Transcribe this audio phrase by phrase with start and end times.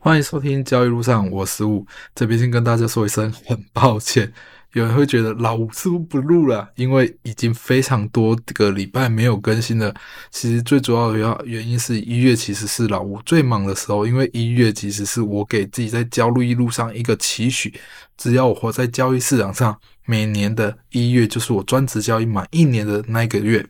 [0.00, 1.84] 欢迎收听交易路上，我是吴。
[2.14, 4.32] 这边先跟大家说一声，很抱歉，
[4.74, 6.68] 有人会觉得老吴是不是不录了？
[6.76, 9.92] 因为已经非常多个礼拜没有更新了。
[10.30, 17.74] 其实最主要的原原因是一月其实是老吴最忙的时候，因为一月其实是我给自己在交易路上一个期许，
[18.16, 19.76] 只要我活在交易市场上，
[20.06, 23.66] 每年的一月就是我专职交易满一年的那一个月。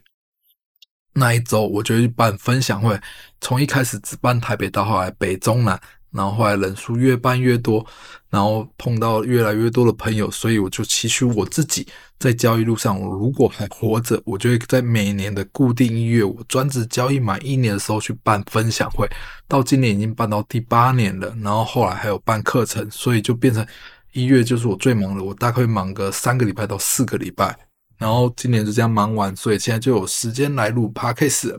[1.15, 3.01] 那一周我就去办分享会，
[3.41, 5.81] 从一开始只办台北到后来北中南。
[6.11, 7.85] 然后后来人数越办越多，
[8.31, 11.87] 然后碰到越来越多的朋友，所以我就期许我自己
[12.19, 19.09] 在交易路上，我如果还活着，我就会在每年的固定一月，我专职交易满一年的时候去办分享会。
[19.47, 23.67] 到今年已经办到第八年了，然后后来还有办课程，所以就变成
[24.13, 27.57] 一月就是我最忙的，我大概会忙个三个礼拜到四个礼拜。
[27.99, 31.59] 然后今年就这样忙完，所以现在就有时间来录 Podcast。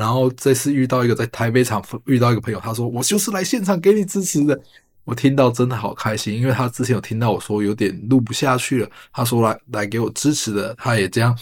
[0.00, 4.58] 然后这次遇到一个在台北场遇到一个朋友，他说我就是来现场给你支持的。
[5.04, 11.38] 我听到真的好开心，因为他之前有听到我说有点录不下去了，他说来来给我支持的，他也这样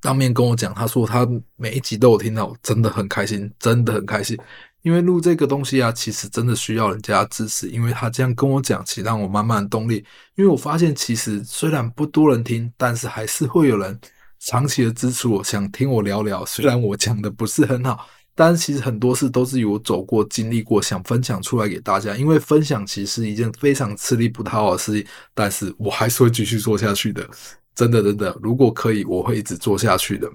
[0.00, 4.38] 当面跟我讲，他说他每一集都有听到，真的很开心，真的很开心。
[4.82, 10.04] 因为录这个东西啊，其实真的需要人家支持，因为他这样跟我讲，其实让我满满动力。
[10.36, 13.98] 因为我发现其实虽然不多人听，但是还是会有人。
[14.46, 16.44] 长期的支持我，想听我聊聊。
[16.44, 22.14] 虽然我讲的不是很好，但其实很多事都是有走过、经历过，想分享出来给大家。
[22.14, 27.26] 因为分享其实是一件非常吃力不讨好的事情，但是我还是会继续做下去的。
[27.74, 30.30] 真的，真的，如果可以，我会一直做下去的。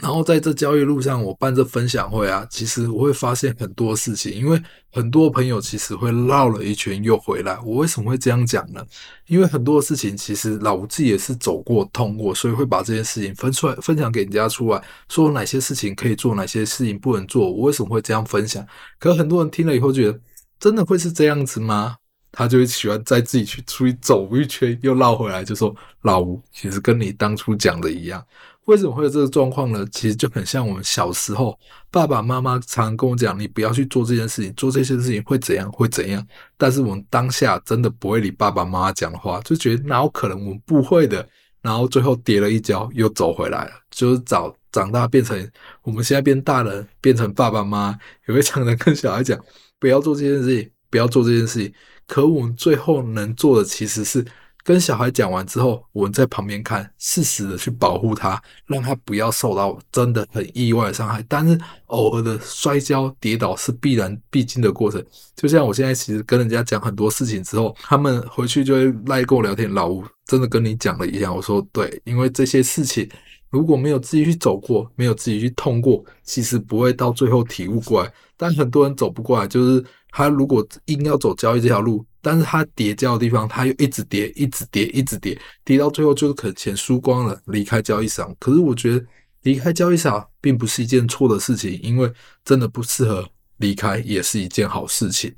[0.00, 7.58] 然后在这交易路上，我办这分享会啊，其实我会发现很多事情，因为很多朋友其实会绕了一圈又回来。
[7.64, 8.84] 我为什么会这样讲呢？
[9.26, 17.50] 因为很多事情其实老吴自己也是走过、通过，所以会把这件事情分出来，分享给人家出来，说哪些事情可以做，哪些事情不能做。
[17.50, 18.66] 我为什么会这样分享？
[18.98, 20.18] 可很多人听了以后觉得，
[20.58, 21.96] 真的会是这样子吗？
[22.32, 28.24] 他就会喜欢再自己去出去走一圈，又绕回来，就说老吴其实跟你当初讲的一样。
[28.70, 29.84] 为什么会有这个状况呢？
[29.90, 31.58] 其实就很像我们小时候，
[31.90, 36.24] 爸爸妈妈常常跟我讲：“你不要去做这件事情，做这些事情会怎样，会怎样。”
[36.56, 41.28] 但是我们当下真的不会理爸爸妈妈讲的话，就觉得哪有可能我们不会的。
[41.62, 43.72] 然后最后跌了一跤，又走回来了。
[43.90, 45.50] 就是长长大变成
[45.82, 47.98] 我们现在变大人，变成爸爸妈妈，
[48.28, 49.36] 也会常常跟小孩讲
[49.80, 51.74] ：“不要做这件事情，不要做这件事情。”
[52.06, 54.24] 可我们最后能做的其实是。
[54.62, 61.24] 跟小孩讲完之后，我们在旁边看，适时的去保护他，让他不要受到真的很意外的伤害。
[61.28, 65.04] 但是偶尔的摔跤跌倒是必然必经的过程。
[65.34, 69.72] 就像我现在其实跟人家讲很多事情之后，他们回去就会赖跟我聊天。
[69.72, 73.08] 老吴真的跟你讲了一样，我说对，因为这些事情
[73.50, 78.12] 如果没有自己去走过，没有自己去痛过，其实不会到最后体悟过来。
[78.36, 82.04] 但很多人走不过来，就是他如果硬要走交易这条路。
[82.22, 88.36] 但是他跌跤的地方，他又一直跌，一直跌，一直跌，跌到最后就是可能钱输光了，离开交易场。
[88.38, 89.02] 可是我觉得
[89.44, 92.12] 离开交易场并不是一件错的事情，因为
[92.44, 95.34] 真的不适合离开也是一件好事情。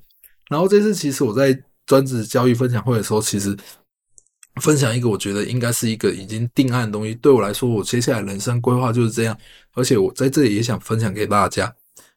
[0.51, 1.57] 然后这次其实我在
[1.87, 3.57] 专职交易分享会的时候，其实
[4.61, 7.15] 分享一个我觉得应该是一个已经定案的东西。
[7.15, 9.37] 对我来说，我接下来人生规划就是这样。
[9.73, 11.75] 而且我在这里也想分享给大家。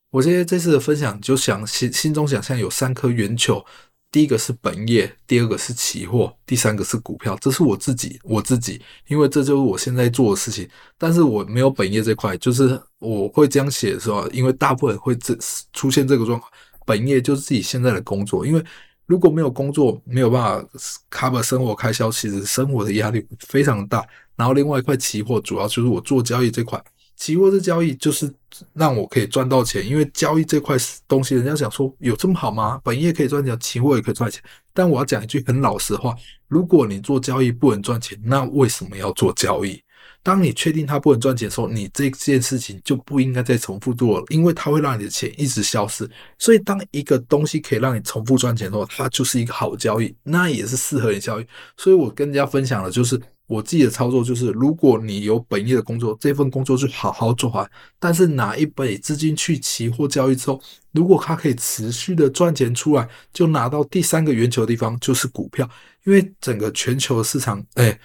[0.09, 3.65] 我现在这次的分享就想心心中想象有三颗圆球。
[4.11, 7.37] 第一个是本业，第二个是期货，第三个是股票。
[7.41, 10.65] 这是我自己，我自己，因为这就是我现在做的事情。
[10.97, 15.37] 但是我没有本业这块，就是我会这样写的时候，因为大部分会这
[15.73, 16.49] 出现这个状况。
[16.85, 18.63] 本业就是自己现在的工作，因为
[19.05, 20.67] 如果没有工作，没有办法
[21.11, 24.05] cover 生活开销，其实生活的压力非常大。
[24.35, 26.83] 然后另外一块期货，主要就是我做交易这块。
[27.15, 28.29] 期货这交易就是
[28.73, 30.75] 让我可以赚到钱，因为交易这块
[31.07, 32.81] 东西，人家想说有这么好吗？
[32.83, 34.41] 本业可以赚钱，期货也可以赚钱。
[34.73, 36.13] 但我要讲一句很老实的话：
[36.49, 39.81] 如果你做交易不能赚钱，那为什么要做交易？
[40.23, 46.09] 当你确定它不能赚钱的时候，你这件事情就不应该再重复做了，因为它会让你的钱一直消失。
[46.39, 51.45] 所以，当一个东西可以让你重复赚钱的话，它就是一个好交易，那也是适合你交易。
[51.77, 53.19] 所以我跟大家分享的就是。
[53.47, 57.69] 我自己的操作就是，如果你有本业的工作，这份工作就好好做完。
[57.99, 60.59] 但是拿一笔资金去期货交易之后，
[60.93, 65.69] 如果它可以持续的赚钱出来，就拿到第三个圆球的地方，就是股票。
[66.05, 67.95] 因为整个全球的市场，哎，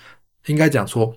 [0.45, 1.17] 应该讲说，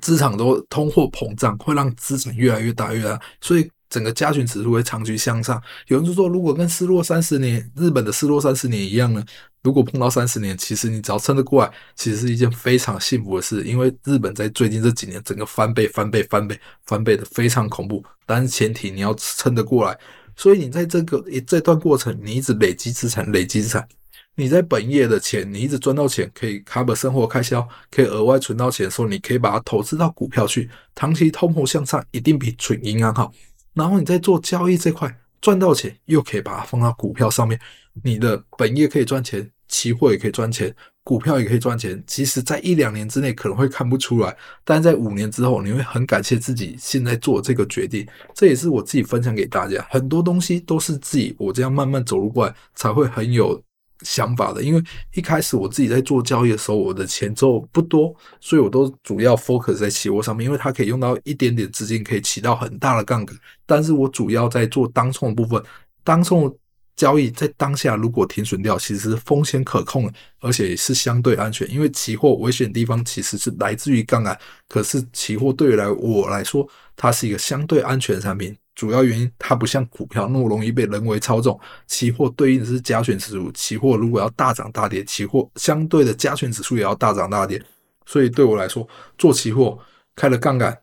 [0.00, 3.70] 资产都通货膨胀，会让资产越来越大越大，所以。
[3.92, 5.62] 整个加权指数会长期向上。
[5.88, 9.22] 有人就说，如果跟失落三十年，日本的失落三十年一样呢？
[9.62, 13.62] 如果碰到三十年，其实你只要撑得过来，其实是一件非常幸福的事。
[13.64, 18.02] 因为日本在最近这几年，整个翻倍、翻倍、翻倍、翻倍的非常恐怖。
[18.24, 19.98] 但是前提你要撑得过来。
[20.36, 23.86] 所以你在这个这段过程，你一直累积资产，累积资产。
[24.34, 30.70] 你在本业的钱，你一直赚到钱，可以 cover 生活开销，可以额外存到钱的时候，你可以把它投资到股票去。
[30.94, 33.30] 长期通货向上，一定比存银行好。
[33.74, 37.60] 然后你在做交易这块赚到钱，又可以把它放到股票上面。
[38.02, 40.74] 你的本业可以赚钱，期货也可以赚钱，
[41.04, 42.02] 股票也可以赚钱。
[42.06, 48.06] 其实，在一两年之内可能会看不出来，但在五年之后，你会很感谢自己现在做这个决定。
[48.34, 53.62] 这也是我自己分享给大家，很多东西都是自己我这样慢慢走路过来，才会很有。
[54.04, 54.82] 想法的，因为
[55.14, 63.36] 一开始我自己在做交易的时候，我的钱就不多，所以我都主要 focus 在期货上面，因为它可以用到一点点资金，可以起到很大的杠杆。
[63.66, 65.62] 但是我主要在做当冲的部分，
[66.04, 66.54] 当冲
[66.94, 71.68] 交易在当下如果停损掉，其实风险可控，而且是相对安全。
[71.70, 74.38] 因为期货危险的地方其实是来自于杠杆，
[74.68, 78.54] 可是期货对于来我来说，它是一个相对安全的产品。
[78.74, 81.58] 主要原因，它不像股票那么容易被人为操纵。
[81.86, 87.62] 期货对应的是加权指数，期货如果要大涨大跌，期货相对的加权指数也要大涨大跌。
[88.06, 88.86] 所以对我来说，
[89.16, 89.78] 做期货
[90.16, 90.76] 开了杠杆，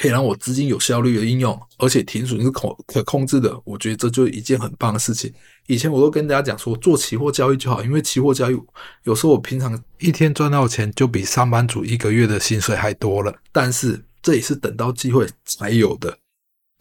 [0.00, 3.60] 可以让我资金有效率的应用，而且停损是可可控制的。
[3.64, 5.32] 我觉得这就是一件很棒的事情。
[5.66, 8.58] 以前我都跟大家讲说，做期货交易就好，因为期货交易
[9.02, 13.34] 有时候我平常一天赚到钱就比上班族一个月的薪水还多了。
[13.52, 16.16] 但是这也是等到机会才有的。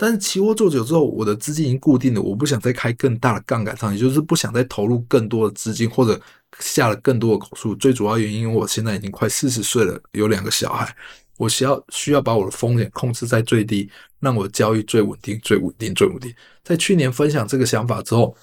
[0.01, 6.19] 但是期货做久之后，我的资金已经固定了，我不想再开更大的杠杆上，也就是不想再投入更多的资金或者
[6.59, 7.75] 下了更多的口数。
[7.75, 10.91] 最主要原因，因为我现在已经快四十岁了，有两个小孩，
[11.37, 13.87] 我需要需要把我的风险控制在最低，
[14.19, 16.33] 让我的交易最稳定、最稳定、最稳定。
[16.63, 18.35] 在去年分享这个想法之后，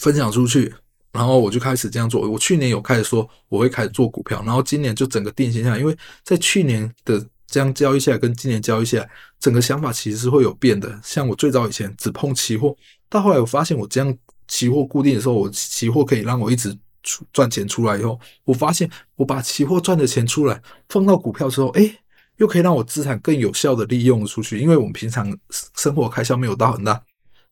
[0.00, 0.74] 分享出去，
[1.12, 2.28] 然后我就开始这样做。
[2.28, 7.24] 我去年有开始说我会开始做股票，然后今年就整个定型下来，因为在去年的。
[7.52, 10.98] 这样交易下来，跟今年交易下来，整个想法其实是会有变的。
[11.04, 12.74] 像我最早以前只碰期货，
[13.10, 14.16] 到后来我发现我这样
[14.48, 21.94] 期货固定的时候，我期货可以让我一直出赚钱出来以后，我发现我把期货赚的钱出来放到股票之后，诶，
[22.38, 24.58] 又可以让我资产更有效的利用出去。
[24.58, 25.36] 因为我们平常
[25.76, 27.02] 生活开销没有到很大，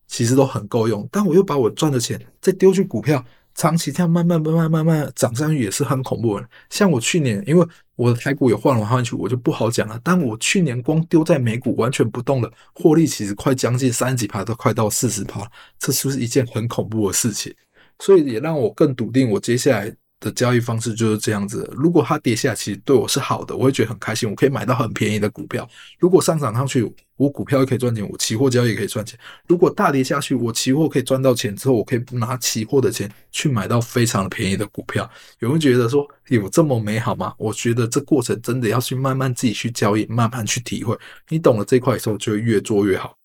[0.07, 1.07] 其实都很够用。
[1.11, 3.23] 但我又把我赚的钱再丢去股票。
[3.55, 6.49] 长期这样慢慢慢慢慢慢涨上去也是很恐怖的。
[6.69, 9.99] 像我去年，因为我的台股也换来换去，我就不好讲了。
[10.03, 17.53] 但我去年光丢在美股完全不动的获利，其实快将近三十几趴，都快到四十趴，这是不是一件很恐怖的事情？
[17.99, 19.93] 所以也让我更笃定，我接下来。
[20.21, 21.69] 的交易方式就是这样子。
[21.75, 24.29] 如果它跌下，其实对我是好的，我会觉得很开心。
[24.29, 25.67] 我可以买到很便宜的股票。
[25.99, 29.19] 如果上涨上去，我股票也可以赚钱，我期货交易也可以赚钱。
[29.47, 35.09] 如果大跌下去，我期货可以赚到钱之后，我可以拿期货的钱去买到非常便宜的股票。
[35.39, 37.33] 有人觉得说有这么美好吗？
[37.37, 40.95] 我觉得这过程真的要去慢慢自己去交易，慢慢去体会。
[41.29, 43.17] 你懂了这块的时候，就会越做越好。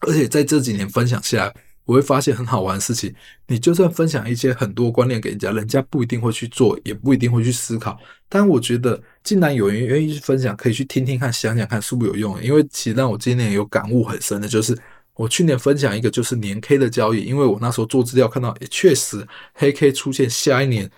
[0.00, 1.54] 而且在这几年分享下来。
[1.90, 3.12] 我会发现很好玩的事情，
[3.48, 7.98] 你就算分享一些很多观念给人家，人家不一定会去做，也不一定会去思考。
[8.28, 12.40] 但我觉得，既然有人愿意去分享，可以去听听看，想想看，是不是有用？
[12.40, 14.78] 因为其实让我今年有感悟很深的，就是
[15.14, 20.88] 我去年分享一个就是年 K 的交易，因为我那时候做资料看到，也确实黑 K 出现，下一年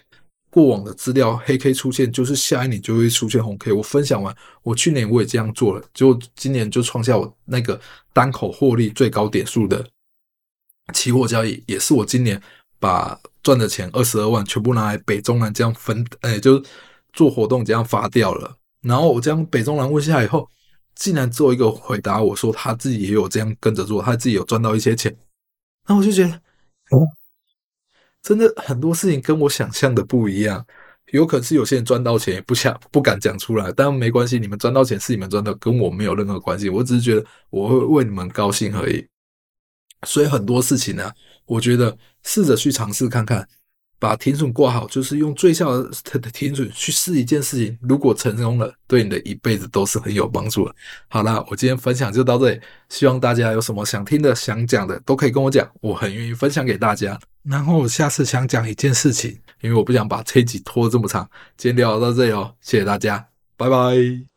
[0.51, 3.73] 过往的资料黑 K 出现，就是下一年就会出现红 K。
[3.73, 7.81] 我分享完，我去年我也这样做了，就今年就创下我那个
[8.13, 9.83] 单口获利最高点数的。
[10.93, 12.41] 期货交易也是我今年
[12.79, 16.63] 把赚的钱二十二万全部拿来北中南这样分，哎，就
[17.13, 18.57] 做活动这样发掉了。
[18.83, 20.49] 然后我将北中南问下来以后，
[20.95, 25.17] 竟然做一个回答，我说他自己也有这样跟着做，他自己有赚到一些钱。
[25.89, 26.31] 那我就觉得，
[26.91, 27.07] 哦，
[28.23, 30.65] 真的很多事情跟我想象的不一样。
[31.13, 36.71] 有可能是有些人赚到钱也不想不敢讲出来，但没关系，你们赚到钱是你们赚的，跟我没有任何关系。
[36.71, 39.07] 我只是觉得我会为你们高兴而已。
[40.07, 41.11] 所以很多事情呢、
[41.47, 43.47] 我觉得试着去尝试看看，
[43.99, 45.91] 把停损挂好，就是用最小的
[46.33, 47.79] 停损去试一件事情。
[47.81, 50.75] 如果成功了，对你的一辈子都是很有帮助的。
[51.09, 57.19] 好啦，我今天分享就到这里，希望大家有什么想听的、想讲的，都可以跟我讲，我很愿意分享给大家。
[57.45, 61.29] 然后我下次想讲一件事情，因为我不想把这一集拖这么长。
[61.57, 64.32] 今天聊到这里哦，谢谢大家，拜拜。